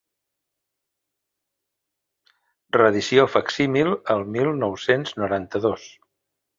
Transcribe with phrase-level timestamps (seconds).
[2.79, 5.91] Reedició facsímil el mil nou-cents noranta-dos.